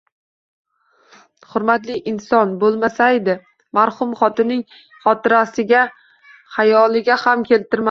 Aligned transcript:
Hurmatli 1.51 1.97
inson 2.11 2.55
bo'lmasaydi, 2.63 3.37
marhum 3.79 4.17
xotinining 4.23 4.65
xotirasini 5.05 5.85
xayoliga 6.57 7.23
ham 7.27 7.49
keltirmasdi. 7.51 7.79